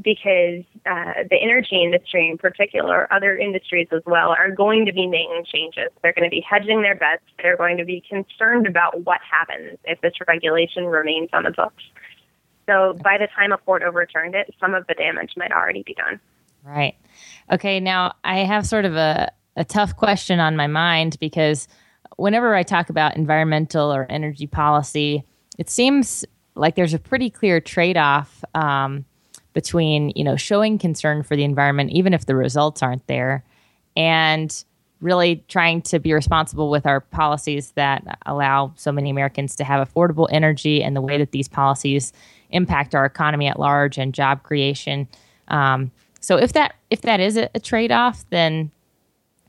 because 0.00 0.64
uh, 0.86 1.24
the 1.30 1.36
energy 1.40 1.82
industry 1.82 2.28
in 2.28 2.38
particular, 2.38 3.12
other 3.12 3.36
industries 3.36 3.88
as 3.92 4.02
well, 4.06 4.30
are 4.30 4.50
going 4.50 4.86
to 4.86 4.92
be 4.92 5.06
making 5.06 5.44
changes. 5.52 5.90
They're 6.02 6.12
going 6.12 6.28
to 6.28 6.34
be 6.34 6.44
hedging 6.48 6.82
their 6.82 6.94
bets. 6.94 7.22
They're 7.42 7.56
going 7.56 7.76
to 7.76 7.84
be 7.84 8.02
concerned 8.08 8.66
about 8.66 9.04
what 9.04 9.20
happens 9.28 9.78
if 9.84 10.00
this 10.00 10.14
regulation 10.26 10.86
remains 10.86 11.28
on 11.32 11.44
the 11.44 11.50
books. 11.50 11.82
So 12.66 12.98
by 13.02 13.18
the 13.18 13.28
time 13.36 13.52
a 13.52 13.58
court 13.58 13.82
overturned 13.82 14.34
it, 14.34 14.54
some 14.60 14.74
of 14.74 14.86
the 14.86 14.94
damage 14.94 15.32
might 15.36 15.52
already 15.52 15.82
be 15.82 15.94
done. 15.94 16.20
Right. 16.64 16.96
Okay. 17.50 17.80
Now 17.80 18.14
I 18.24 18.38
have 18.38 18.66
sort 18.66 18.84
of 18.84 18.96
a, 18.96 19.30
a 19.56 19.64
tough 19.64 19.96
question 19.96 20.38
on 20.38 20.56
my 20.56 20.68
mind 20.68 21.18
because 21.20 21.66
whenever 22.16 22.54
I 22.54 22.62
talk 22.62 22.88
about 22.88 23.16
environmental 23.16 23.92
or 23.92 24.06
energy 24.08 24.46
policy, 24.46 25.24
it 25.58 25.68
seems 25.68 26.24
like 26.54 26.76
there's 26.76 26.94
a 26.94 26.98
pretty 26.98 27.30
clear 27.30 27.60
trade 27.60 27.96
off 27.96 28.44
um, 28.54 29.04
between 29.52 30.12
you 30.14 30.24
know 30.24 30.36
showing 30.36 30.78
concern 30.78 31.22
for 31.22 31.36
the 31.36 31.44
environment, 31.44 31.90
even 31.90 32.14
if 32.14 32.26
the 32.26 32.36
results 32.36 32.82
aren't 32.82 33.06
there, 33.06 33.44
and 33.96 34.64
really 35.00 35.44
trying 35.48 35.82
to 35.82 35.98
be 35.98 36.12
responsible 36.12 36.70
with 36.70 36.86
our 36.86 37.00
policies 37.00 37.72
that 37.72 38.20
allow 38.24 38.72
so 38.76 38.92
many 38.92 39.10
Americans 39.10 39.56
to 39.56 39.64
have 39.64 39.86
affordable 39.86 40.28
energy 40.30 40.82
and 40.82 40.94
the 40.94 41.00
way 41.00 41.18
that 41.18 41.32
these 41.32 41.48
policies 41.48 42.12
impact 42.50 42.94
our 42.94 43.04
economy 43.04 43.48
at 43.48 43.58
large 43.58 43.98
and 43.98 44.14
job 44.14 44.44
creation. 44.44 45.08
Um, 45.48 45.90
so 46.20 46.36
if 46.36 46.52
that 46.52 46.76
if 46.88 47.02
that 47.02 47.18
is 47.20 47.36
a, 47.36 47.50
a 47.54 47.60
trade 47.60 47.90
off, 47.90 48.24
then 48.30 48.70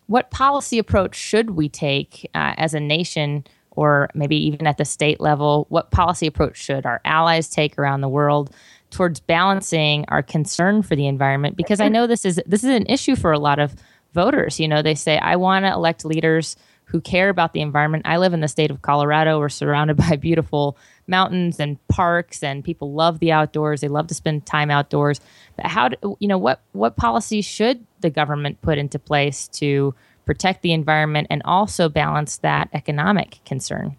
what 0.08 0.32
policy 0.32 0.80
approach 0.80 1.16
should 1.16 1.52
we 1.52 1.70
take 1.70 2.30
uh, 2.34 2.54
as 2.58 2.74
a 2.74 2.80
nation 2.80 3.46
or 3.72 4.10
maybe 4.14 4.36
even 4.36 4.68
at 4.68 4.78
the 4.78 4.86
state 4.86 5.22
level? 5.22 5.68
What 5.70 5.92
policy 5.92 6.28
approach 6.28 6.58
should 6.58 6.86
our 6.86 7.00
allies 7.06 7.50
take 7.50 7.78
around 7.78 8.02
the 8.02 8.10
world 8.10 8.52
towards 8.94 9.20
balancing 9.20 10.06
our 10.08 10.24
concern 10.24 10.82
for 10.82 10.96
the 10.96 11.08
environment? 11.08 11.58
Because 11.58 11.82
I 11.82 11.90
know 11.90 12.08
this 12.08 12.26
is 12.26 12.42
this 12.46 12.64
is 12.64 12.70
an 12.70 12.86
issue 12.88 13.16
for 13.16 13.32
a 13.32 13.40
lot 13.40 13.60
of 13.60 13.76
voters. 14.14 14.60
You 14.60 14.68
know, 14.68 14.82
they 14.82 14.96
say 14.96 15.18
I 15.18 15.36
want 15.36 15.66
to 15.66 15.74
elect 15.74 16.06
leaders 16.06 16.56
who 16.86 17.02
care 17.02 17.30
about 17.30 17.54
the 17.54 17.62
environment. 17.62 18.06
I 18.06 18.18
live 18.18 18.34
in 18.34 18.42
the 18.42 18.48
state 18.48 18.70
of 18.70 18.82
Colorado. 18.82 19.40
We're 19.40 19.50
surrounded 19.50 19.98
by 20.10 20.16
beautiful 20.16 20.78
mountains 21.08 21.60
and 21.60 21.86
parks, 21.88 22.44
and 22.44 22.64
people 22.64 22.94
love 22.94 23.20
the 23.20 23.32
outdoors. 23.32 23.82
They 23.82 23.88
love 23.88 24.08
to 24.08 24.14
spend 24.14 24.46
time 24.46 24.70
outdoors. 24.70 25.20
But 25.56 25.68
how 25.68 25.90
do, 25.90 26.18
you 26.20 26.28
know 26.28 26.38
what 26.38 26.62
what 26.72 26.96
policies 26.96 27.46
should 27.46 27.86
the 28.02 28.10
government 28.10 28.62
put 28.62 28.78
into 28.78 29.00
place 29.00 29.48
to 29.50 29.94
protect 30.26 30.62
the 30.62 30.72
environment 30.72 31.28
and 31.30 31.42
also 31.44 31.90
balance 31.90 32.38
that 32.38 32.70
economic 32.74 33.40
concern? 33.46 33.98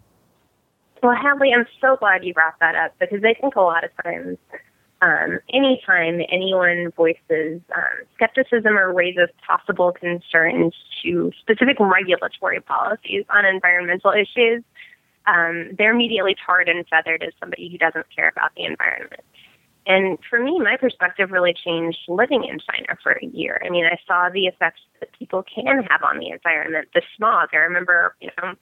Well, 1.03 1.15
Hadley, 1.15 1.51
I'm 1.55 1.67
so 1.79 1.97
glad 1.97 2.23
you 2.23 2.33
brought 2.33 2.55
that 2.61 2.75
up 2.75 2.95
because 2.99 3.23
I 3.23 3.35
think 3.39 3.55
a 3.55 3.61
lot 3.61 3.83
of 3.83 3.91
times, 4.03 4.37
um, 5.05 5.39
anytime 5.53 6.19
anyone 6.31 6.91
voices 6.97 7.61
um, 7.75 8.05
skepticism 8.15 8.75
or 8.75 8.91
raises 8.91 9.29
possible 9.47 9.91
concerns 9.91 10.73
to 11.03 11.31
specific 11.39 11.77
regulatory 11.79 12.59
policies 12.59 13.23
on 13.29 13.45
environmental 13.45 14.11
issues, 14.11 14.63
um, 15.27 15.69
they're 15.77 15.93
immediately 15.93 16.35
tarred 16.43 16.67
and 16.67 16.87
feathered 16.87 17.21
as 17.21 17.33
somebody 17.39 17.69
who 17.69 17.77
doesn't 17.77 18.07
care 18.15 18.29
about 18.29 18.51
the 18.55 18.65
environment. 18.65 19.21
And 19.85 20.17
for 20.27 20.39
me, 20.41 20.59
my 20.59 20.75
perspective 20.77 21.29
really 21.29 21.53
changed 21.53 21.99
living 22.07 22.43
in 22.43 22.57
China 22.57 22.97
for 23.03 23.11
a 23.21 23.25
year. 23.25 23.61
I 23.63 23.69
mean, 23.69 23.85
I 23.85 23.99
saw 24.07 24.29
the 24.33 24.47
effects 24.47 24.81
that 24.99 25.09
people 25.19 25.43
can 25.43 25.83
have 25.83 26.01
on 26.01 26.17
the 26.17 26.31
environment, 26.31 26.87
the 26.95 27.03
smog. 27.15 27.49
I 27.53 27.57
remember, 27.57 28.15
you 28.19 28.31
know, 28.41 28.55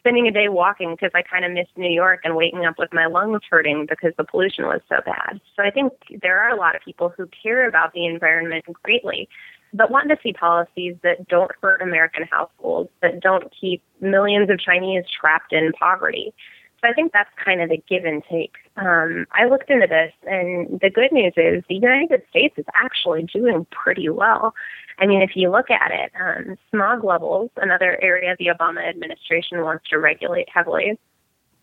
spending 0.00 0.26
a 0.26 0.32
day 0.32 0.48
walking 0.48 0.94
because 0.94 1.12
I 1.14 1.22
kind 1.22 1.44
of 1.44 1.52
missed 1.52 1.76
New 1.76 1.90
York 1.90 2.20
and 2.24 2.34
waking 2.34 2.64
up 2.64 2.74
with 2.78 2.92
my 2.92 3.06
lungs 3.06 3.42
hurting 3.48 3.86
because 3.88 4.12
the 4.16 4.24
pollution 4.24 4.64
was 4.64 4.80
so 4.88 4.96
bad. 5.04 5.40
So 5.54 5.62
I 5.62 5.70
think 5.70 5.92
there 6.22 6.40
are 6.40 6.50
a 6.50 6.56
lot 6.58 6.74
of 6.74 6.82
people 6.82 7.12
who 7.16 7.28
care 7.42 7.68
about 7.68 7.92
the 7.92 8.06
environment 8.06 8.64
greatly, 8.82 9.28
but 9.72 9.90
want 9.90 10.08
to 10.08 10.16
see 10.22 10.32
policies 10.32 10.96
that 11.02 11.28
don't 11.28 11.52
hurt 11.62 11.82
American 11.82 12.24
households, 12.30 12.90
that 13.02 13.20
don't 13.20 13.52
keep 13.58 13.82
millions 14.00 14.50
of 14.50 14.58
Chinese 14.58 15.04
trapped 15.20 15.52
in 15.52 15.72
poverty. 15.72 16.34
So 16.80 16.88
I 16.88 16.94
think 16.94 17.12
that's 17.12 17.30
kind 17.42 17.60
of 17.60 17.68
the 17.68 17.82
give 17.88 18.04
and 18.04 18.22
take. 18.30 18.54
Um, 18.76 19.26
I 19.32 19.46
looked 19.46 19.68
into 19.68 19.86
this, 19.86 20.12
and 20.26 20.80
the 20.80 20.88
good 20.88 21.12
news 21.12 21.34
is 21.36 21.62
the 21.68 21.74
United 21.74 22.22
States 22.30 22.54
is 22.56 22.64
actually 22.74 23.24
doing 23.24 23.66
pretty 23.70 24.08
well. 24.08 24.54
I 24.98 25.06
mean, 25.06 25.20
if 25.20 25.32
you 25.34 25.50
look 25.50 25.70
at 25.70 25.90
it, 25.90 26.10
um, 26.18 26.56
smog 26.70 27.04
levels, 27.04 27.50
another 27.56 28.02
area 28.02 28.34
the 28.38 28.46
Obama 28.46 28.88
administration 28.88 29.62
wants 29.62 29.88
to 29.90 29.98
regulate 29.98 30.48
heavily, 30.48 30.98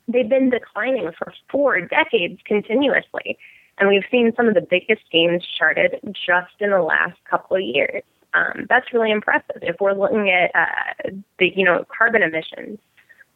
they've 0.08 0.30
been 0.30 0.50
declining 0.52 1.12
for 1.18 1.34
four 1.50 1.82
decades 1.82 2.40
continuously. 2.46 3.38
And 3.80 3.90
we've 3.90 4.06
seen 4.12 4.34
some 4.36 4.48
of 4.48 4.56
the 4.56 4.62
biggest 4.62 5.04
gains 5.12 5.44
charted 5.58 6.00
just 6.14 6.54
in 6.60 6.72
the 6.72 6.82
last 6.82 7.18
couple 7.30 7.58
of 7.58 7.64
years. 7.64 8.04
Um, 8.34 8.66
that's 8.70 8.94
really 8.94 9.12
impressive. 9.12 9.58
If 9.62 9.78
we're 9.80 9.94
looking 9.94 10.30
at 10.30 10.52
uh, 10.56 11.10
the, 11.40 11.54
you 11.56 11.64
know, 11.64 11.86
carbon 11.96 12.24
emissions, 12.24 12.80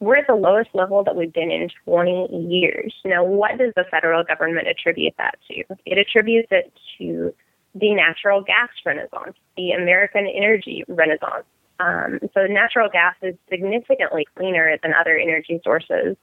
we're 0.01 0.17
at 0.17 0.27
the 0.27 0.36
lowest 0.36 0.72
level 0.74 1.03
that 1.03 1.15
we've 1.15 1.31
been 1.31 1.51
in 1.51 1.70
20 1.86 2.27
years. 2.50 2.93
Now, 3.05 3.24
what 3.24 3.60
does 3.60 3.72
the 3.75 3.86
federal 3.89 4.24
government 4.24 4.67
attribute 4.67 5.13
that 5.20 5.38
to? 5.48 5.63
It 5.86 6.00
attributes 6.00 6.48
it 6.51 6.74
to 6.98 7.34
the 7.75 7.93
natural 7.93 8.41
gas 8.41 8.70
renaissance, 8.84 9.38
the 9.55 9.72
American 9.72 10.27
energy 10.27 10.84
renaissance. 10.88 11.46
Um, 11.79 12.20
so, 12.34 12.48
natural 12.48 12.89
gas 12.91 13.15
is 13.22 13.36
significantly 13.50 14.27
cleaner 14.36 14.75
than 14.81 14.93
other 15.00 15.15
energy 15.17 15.62
sources. 15.63 16.17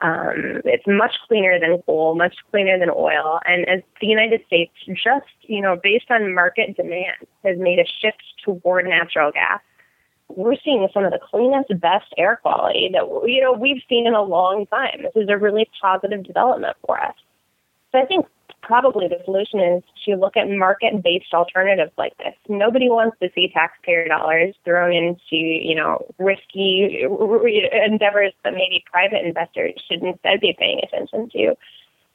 Um, 0.00 0.62
it's 0.64 0.86
much 0.86 1.16
cleaner 1.26 1.58
than 1.58 1.82
coal, 1.82 2.14
much 2.14 2.36
cleaner 2.52 2.78
than 2.78 2.88
oil. 2.88 3.40
And 3.44 3.68
as 3.68 3.80
the 4.00 4.06
United 4.06 4.42
States, 4.46 4.72
just 4.86 5.26
you 5.42 5.60
know, 5.60 5.76
based 5.82 6.10
on 6.10 6.32
market 6.32 6.76
demand, 6.76 7.26
has 7.44 7.58
made 7.58 7.80
a 7.80 7.84
shift 8.00 8.22
toward 8.44 8.86
natural 8.86 9.32
gas 9.32 9.60
we're 10.28 10.56
seeing 10.64 10.86
some 10.92 11.04
of 11.04 11.12
the 11.12 11.18
cleanest, 11.30 11.68
best 11.80 12.12
air 12.16 12.38
quality 12.42 12.90
that 12.92 13.04
you 13.26 13.40
know 13.40 13.52
we've 13.52 13.82
seen 13.88 14.06
in 14.06 14.14
a 14.14 14.22
long 14.22 14.66
time. 14.66 15.02
This 15.02 15.22
is 15.22 15.28
a 15.28 15.38
really 15.38 15.68
positive 15.80 16.24
development 16.24 16.76
for 16.86 17.00
us. 17.00 17.14
So 17.92 17.98
I 17.98 18.04
think 18.04 18.26
probably 18.62 19.08
the 19.08 19.18
solution 19.24 19.60
is 19.60 19.82
to 20.04 20.16
look 20.16 20.36
at 20.36 20.48
market-based 20.50 21.32
alternatives 21.32 21.92
like 21.96 22.16
this. 22.18 22.34
Nobody 22.48 22.88
wants 22.88 23.16
to 23.22 23.30
see 23.34 23.48
taxpayer 23.48 24.06
dollars 24.06 24.54
thrown 24.64 24.92
into 24.92 25.36
you 25.36 25.74
know 25.74 26.04
risky 26.18 27.02
endeavors 27.02 28.32
that 28.44 28.52
maybe 28.52 28.84
private 28.90 29.24
investors 29.24 29.74
should 29.88 30.02
instead 30.02 30.40
be 30.40 30.54
paying 30.58 30.80
attention 30.82 31.30
to. 31.30 31.56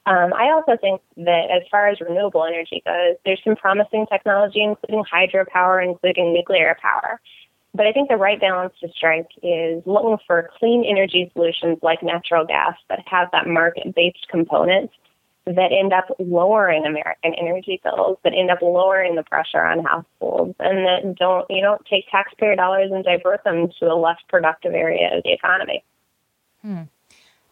Um, 0.06 0.34
I 0.34 0.50
also 0.50 0.76
think 0.78 1.00
that 1.16 1.50
as 1.50 1.62
far 1.70 1.88
as 1.88 1.98
renewable 2.00 2.44
energy 2.44 2.82
goes, 2.84 3.16
there's 3.24 3.40
some 3.42 3.56
promising 3.56 4.06
technology, 4.06 4.62
including 4.62 5.02
hydropower, 5.02 5.82
including 5.82 6.34
nuclear 6.34 6.76
power. 6.80 7.20
But 7.74 7.86
I 7.86 7.92
think 7.92 8.08
the 8.08 8.16
right 8.16 8.40
balance 8.40 8.72
to 8.80 8.88
strike 8.94 9.28
is 9.42 9.82
looking 9.84 10.16
for 10.26 10.50
clean 10.58 10.84
energy 10.88 11.30
solutions 11.32 11.78
like 11.82 12.02
natural 12.02 12.46
gas 12.46 12.76
that 12.88 13.00
have 13.06 13.28
that 13.32 13.48
market 13.48 13.94
based 13.94 14.26
component 14.30 14.90
that 15.46 15.72
end 15.78 15.92
up 15.92 16.06
lowering 16.18 16.86
American 16.86 17.34
energy 17.34 17.80
bills, 17.84 18.16
that 18.24 18.32
end 18.32 18.50
up 18.50 18.62
lowering 18.62 19.14
the 19.14 19.22
pressure 19.22 19.62
on 19.62 19.84
households, 19.84 20.54
and 20.58 20.86
that 20.86 21.16
don't 21.18 21.46
you 21.50 21.60
know 21.60 21.78
take 21.90 22.08
taxpayer 22.10 22.56
dollars 22.56 22.90
and 22.92 23.04
divert 23.04 23.44
them 23.44 23.68
to 23.78 23.86
a 23.86 23.94
less 23.94 24.18
productive 24.28 24.72
area 24.72 25.16
of 25.16 25.22
the 25.22 25.32
economy. 25.32 25.84
Hmm. 26.62 26.82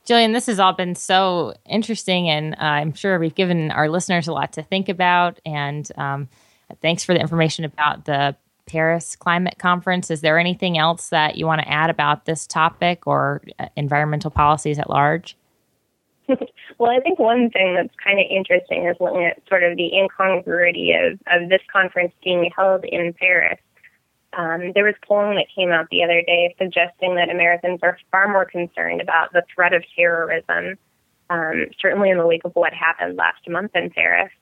Jillian, 0.06 0.32
this 0.32 0.46
has 0.46 0.58
all 0.58 0.72
been 0.72 0.94
so 0.94 1.54
interesting, 1.66 2.28
and 2.28 2.54
uh, 2.54 2.58
I'm 2.60 2.92
sure 2.94 3.18
we've 3.18 3.34
given 3.34 3.70
our 3.70 3.88
listeners 3.88 4.26
a 4.26 4.32
lot 4.32 4.52
to 4.54 4.62
think 4.62 4.88
about. 4.88 5.38
And 5.44 5.88
um, 5.96 6.28
thanks 6.80 7.04
for 7.04 7.12
the 7.14 7.20
information 7.20 7.64
about 7.64 8.06
the 8.06 8.34
Paris 8.72 9.16
Climate 9.16 9.58
Conference. 9.58 10.10
Is 10.10 10.22
there 10.22 10.38
anything 10.38 10.78
else 10.78 11.10
that 11.10 11.36
you 11.36 11.46
want 11.46 11.60
to 11.60 11.68
add 11.68 11.90
about 11.90 12.24
this 12.24 12.46
topic 12.46 13.06
or 13.06 13.42
uh, 13.58 13.66
environmental 13.76 14.30
policies 14.30 14.78
at 14.78 14.88
large? 14.88 15.36
well, 16.78 16.90
I 16.90 17.00
think 17.00 17.18
one 17.18 17.50
thing 17.50 17.74
that's 17.74 17.94
kind 18.02 18.18
of 18.18 18.24
interesting 18.30 18.86
is 18.86 18.96
looking 18.98 19.26
at 19.26 19.42
sort 19.46 19.62
of 19.62 19.76
the 19.76 19.94
incongruity 19.94 20.92
of, 20.92 21.20
of 21.26 21.50
this 21.50 21.60
conference 21.70 22.14
being 22.24 22.50
held 22.56 22.86
in 22.86 23.12
Paris. 23.12 23.60
Um, 24.38 24.72
there 24.74 24.84
was 24.84 24.94
polling 25.06 25.36
that 25.36 25.48
came 25.54 25.70
out 25.70 25.88
the 25.90 26.02
other 26.02 26.22
day 26.22 26.54
suggesting 26.58 27.16
that 27.16 27.28
Americans 27.28 27.80
are 27.82 27.98
far 28.10 28.26
more 28.28 28.46
concerned 28.46 29.02
about 29.02 29.34
the 29.34 29.42
threat 29.54 29.74
of 29.74 29.84
terrorism, 29.94 30.78
um, 31.28 31.66
certainly 31.78 32.08
in 32.08 32.16
the 32.16 32.26
wake 32.26 32.46
of 32.46 32.52
what 32.54 32.72
happened 32.72 33.18
last 33.18 33.46
month 33.46 33.72
in 33.74 33.90
Paris, 33.90 34.32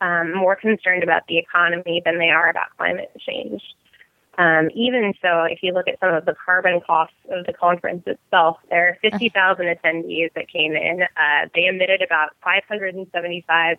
um, 0.00 0.34
more 0.34 0.56
concerned 0.56 1.02
about 1.02 1.26
the 1.28 1.38
economy 1.38 2.02
than 2.04 2.18
they 2.18 2.30
are 2.30 2.48
about 2.50 2.76
climate 2.76 3.10
change. 3.18 3.62
Um, 4.38 4.68
even 4.74 5.14
so, 5.22 5.44
if 5.44 5.60
you 5.62 5.72
look 5.72 5.88
at 5.88 5.98
some 5.98 6.12
of 6.12 6.26
the 6.26 6.34
carbon 6.44 6.80
costs 6.86 7.16
of 7.30 7.46
the 7.46 7.54
conference 7.54 8.02
itself, 8.06 8.58
there 8.68 8.88
are 8.88 8.98
50,000 9.00 9.64
attendees 9.64 10.32
that 10.34 10.48
came 10.48 10.72
in. 10.72 11.02
Uh, 11.02 11.48
they 11.54 11.66
emitted 11.66 12.02
about 12.02 12.30
575 12.44 13.78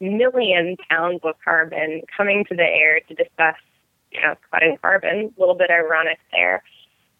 million 0.00 0.76
pounds 0.88 1.20
of 1.24 1.34
carbon 1.44 2.02
coming 2.16 2.44
to 2.46 2.54
the 2.54 2.62
air 2.62 3.00
to 3.00 3.14
discuss, 3.14 3.56
you 4.10 4.22
know, 4.22 4.34
cutting 4.50 4.78
carbon. 4.80 5.34
A 5.36 5.40
little 5.40 5.56
bit 5.56 5.70
ironic 5.70 6.18
there. 6.32 6.62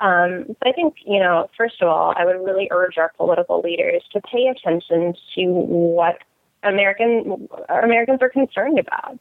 Um, 0.00 0.44
so 0.48 0.56
I 0.64 0.72
think, 0.72 0.94
you 1.04 1.18
know, 1.18 1.50
first 1.56 1.82
of 1.82 1.88
all, 1.88 2.14
I 2.16 2.24
would 2.24 2.36
really 2.44 2.68
urge 2.70 2.98
our 2.98 3.12
political 3.16 3.60
leaders 3.60 4.02
to 4.12 4.20
pay 4.20 4.46
attention 4.46 5.14
to 5.34 5.44
what 5.44 6.18
American 6.62 7.48
Americans 7.68 8.18
are 8.22 8.28
concerned 8.28 8.78
about. 8.78 9.18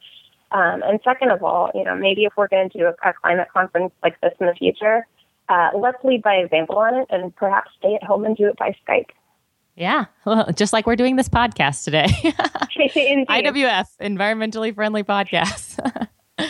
Um, 0.52 0.82
and 0.84 1.00
second 1.04 1.32
of 1.32 1.44
all, 1.44 1.72
you 1.76 1.84
know, 1.84 1.96
maybe 1.96 2.24
if 2.24 2.34
we're 2.38 2.48
going 2.48 2.70
to 2.70 2.78
do 2.78 2.86
a, 2.86 3.10
a 3.10 3.14
climate 3.14 3.48
conference 3.54 3.92
like 4.02 4.20
this 4.22 4.32
in 4.40 4.48
the 4.48 4.54
future, 4.54 5.06
uh, 5.50 5.70
let's 5.78 6.04
lead 6.04 6.22
by 6.22 6.36
example 6.36 6.78
on 6.78 6.96
it, 6.96 7.08
and 7.10 7.36
perhaps 7.36 7.72
stay 7.78 7.96
at 7.96 8.04
home 8.04 8.26
and 8.26 8.36
do 8.38 8.48
it 8.48 8.58
by 8.58 8.76
Skype. 8.88 9.10
Yeah, 9.76 10.06
well, 10.26 10.50
just 10.56 10.74
like 10.74 10.88
we're 10.88 10.96
doing 10.96 11.18
this 11.18 11.30
podcast 11.30 11.84
today. 11.84 12.08
IWF, 13.30 13.86
environmentally 14.02 14.74
friendly 14.74 15.04
podcast. 15.04 15.78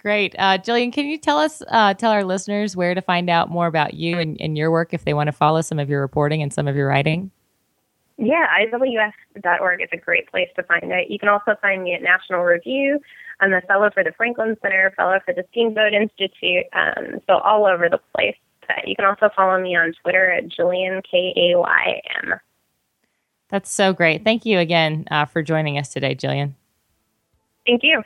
Great, 0.00 0.36
uh, 0.38 0.58
Jillian. 0.58 0.92
Can 0.92 1.06
you 1.06 1.18
tell 1.18 1.38
us, 1.38 1.60
uh, 1.68 1.94
tell 1.94 2.12
our 2.12 2.24
listeners 2.24 2.76
where 2.76 2.94
to 2.94 3.02
find 3.02 3.28
out 3.28 3.50
more 3.50 3.66
about 3.66 3.94
you 3.94 4.18
and, 4.18 4.40
and 4.40 4.56
your 4.56 4.70
work 4.70 4.94
if 4.94 5.04
they 5.04 5.12
want 5.12 5.26
to 5.26 5.32
follow 5.32 5.60
some 5.60 5.78
of 5.78 5.90
your 5.90 6.00
reporting 6.00 6.40
and 6.40 6.52
some 6.52 6.68
of 6.68 6.76
your 6.76 6.86
writing? 6.86 7.32
Yeah, 8.18 8.46
IWF.org 8.60 9.80
is 9.80 9.88
a 9.92 9.96
great 9.96 10.28
place 10.28 10.48
to 10.56 10.64
find 10.64 10.90
it. 10.90 11.08
You 11.08 11.20
can 11.20 11.28
also 11.28 11.54
find 11.62 11.84
me 11.84 11.94
at 11.94 12.02
National 12.02 12.42
Review. 12.42 12.98
I'm 13.40 13.52
a 13.52 13.60
fellow 13.62 13.90
for 13.94 14.02
the 14.02 14.12
Franklin 14.16 14.56
Center, 14.60 14.92
fellow 14.96 15.20
for 15.24 15.32
the 15.32 15.44
Steamboat 15.52 15.94
Institute, 15.94 16.66
um, 16.72 17.20
so 17.28 17.38
all 17.38 17.64
over 17.64 17.88
the 17.88 18.00
place. 18.14 18.34
But 18.66 18.88
you 18.88 18.96
can 18.96 19.04
also 19.04 19.30
follow 19.34 19.62
me 19.62 19.76
on 19.76 19.94
Twitter 20.02 20.30
at 20.30 20.48
Jillian 20.48 21.02
K 21.08 21.32
A 21.36 21.58
Y 21.58 22.00
M. 22.24 22.34
That's 23.50 23.70
so 23.70 23.92
great. 23.92 24.24
Thank 24.24 24.44
you 24.44 24.58
again 24.58 25.06
uh, 25.10 25.24
for 25.24 25.40
joining 25.40 25.78
us 25.78 25.88
today, 25.88 26.14
Jillian. 26.16 26.54
Thank 27.66 27.82
you. 27.84 28.02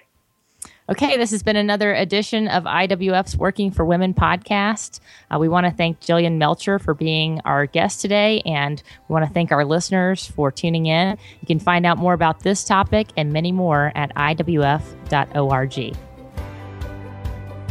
Okay, 0.90 1.16
this 1.16 1.30
has 1.30 1.44
been 1.44 1.54
another 1.54 1.94
edition 1.94 2.48
of 2.48 2.64
IWF's 2.64 3.36
Working 3.36 3.70
for 3.70 3.84
Women 3.84 4.12
podcast. 4.14 4.98
Uh, 5.30 5.38
we 5.38 5.48
want 5.48 5.64
to 5.64 5.70
thank 5.70 6.00
Jillian 6.00 6.38
Melchior 6.38 6.80
for 6.80 6.92
being 6.92 7.40
our 7.44 7.66
guest 7.66 8.00
today, 8.00 8.42
and 8.44 8.82
we 9.08 9.12
want 9.12 9.24
to 9.24 9.32
thank 9.32 9.52
our 9.52 9.64
listeners 9.64 10.26
for 10.26 10.50
tuning 10.50 10.86
in. 10.86 11.16
You 11.40 11.46
can 11.46 11.60
find 11.60 11.86
out 11.86 11.98
more 11.98 12.14
about 12.14 12.40
this 12.40 12.64
topic 12.64 13.10
and 13.16 13.32
many 13.32 13.52
more 13.52 13.92
at 13.94 14.12
IWF.org. 14.16 15.96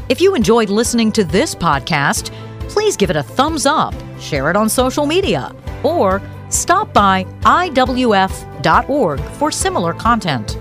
If 0.07 0.21
you 0.21 0.33
enjoyed 0.33 0.69
listening 0.69 1.11
to 1.11 1.25
this 1.25 1.53
podcast, 1.53 2.31
please 2.69 2.95
give 2.95 3.09
it 3.09 3.17
a 3.17 3.23
thumbs 3.23 3.65
up, 3.65 3.93
share 4.21 4.49
it 4.49 4.55
on 4.55 4.69
social 4.69 5.05
media, 5.05 5.53
or 5.83 6.21
stop 6.47 6.93
by 6.93 7.25
IWF.org 7.41 9.19
for 9.19 9.51
similar 9.51 9.93
content. 9.93 10.57